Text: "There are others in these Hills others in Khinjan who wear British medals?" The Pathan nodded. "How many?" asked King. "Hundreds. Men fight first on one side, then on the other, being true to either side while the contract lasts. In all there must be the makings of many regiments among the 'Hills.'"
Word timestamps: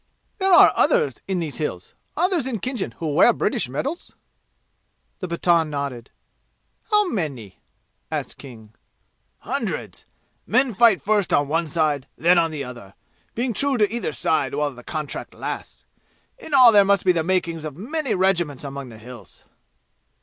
"There 0.39 0.51
are 0.51 0.73
others 0.75 1.21
in 1.27 1.37
these 1.39 1.57
Hills 1.57 1.93
others 2.17 2.47
in 2.47 2.57
Khinjan 2.59 2.93
who 2.93 3.13
wear 3.13 3.31
British 3.33 3.69
medals?" 3.69 4.13
The 5.19 5.27
Pathan 5.27 5.69
nodded. 5.69 6.09
"How 6.89 7.07
many?" 7.09 7.59
asked 8.09 8.39
King. 8.39 8.73
"Hundreds. 9.41 10.07
Men 10.47 10.73
fight 10.73 11.03
first 11.03 11.31
on 11.31 11.47
one 11.47 11.67
side, 11.67 12.07
then 12.17 12.39
on 12.39 12.49
the 12.49 12.63
other, 12.63 12.95
being 13.35 13.53
true 13.53 13.77
to 13.77 13.87
either 13.93 14.11
side 14.11 14.55
while 14.55 14.73
the 14.73 14.83
contract 14.83 15.35
lasts. 15.35 15.85
In 16.39 16.55
all 16.55 16.71
there 16.71 16.83
must 16.83 17.05
be 17.05 17.11
the 17.11 17.23
makings 17.23 17.63
of 17.63 17.77
many 17.77 18.15
regiments 18.15 18.63
among 18.63 18.89
the 18.89 18.97
'Hills.'" 18.97 19.45